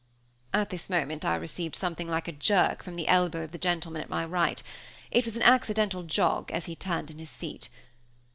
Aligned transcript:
At 0.51 0.71
this 0.71 0.89
moment 0.89 1.23
I 1.23 1.35
received 1.35 1.75
something 1.75 2.09
like 2.09 2.27
a 2.27 2.31
jerk 2.31 2.81
from 2.81 2.95
the 2.95 3.07
elbow 3.07 3.43
of 3.43 3.51
the 3.51 3.59
gentleman 3.59 4.01
at 4.01 4.09
my 4.09 4.25
right. 4.25 4.63
It 5.11 5.25
was 5.25 5.35
an 5.35 5.43
accidental 5.43 6.01
jog, 6.01 6.49
as 6.51 6.65
he 6.65 6.75
turned 6.75 7.11
in 7.11 7.19
his 7.19 7.29
seat. 7.29 7.69